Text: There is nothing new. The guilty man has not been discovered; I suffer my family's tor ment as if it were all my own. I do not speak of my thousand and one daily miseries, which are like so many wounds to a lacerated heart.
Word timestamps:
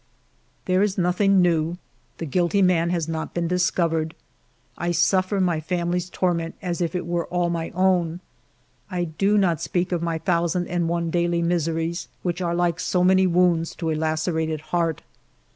There 0.65 0.81
is 0.81 0.97
nothing 0.97 1.43
new. 1.43 1.77
The 2.17 2.25
guilty 2.25 2.63
man 2.63 2.89
has 2.89 3.07
not 3.07 3.35
been 3.35 3.47
discovered; 3.47 4.15
I 4.75 4.93
suffer 4.93 5.39
my 5.39 5.59
family's 5.59 6.09
tor 6.09 6.33
ment 6.33 6.55
as 6.59 6.81
if 6.81 6.95
it 6.95 7.05
were 7.05 7.27
all 7.27 7.51
my 7.51 7.69
own. 7.75 8.19
I 8.89 9.03
do 9.03 9.37
not 9.37 9.61
speak 9.61 9.91
of 9.91 10.01
my 10.01 10.17
thousand 10.17 10.67
and 10.69 10.89
one 10.89 11.11
daily 11.11 11.43
miseries, 11.43 12.07
which 12.23 12.41
are 12.41 12.55
like 12.55 12.79
so 12.79 13.03
many 13.03 13.27
wounds 13.27 13.75
to 13.75 13.91
a 13.91 13.95
lacerated 13.95 14.61
heart. 14.73 15.03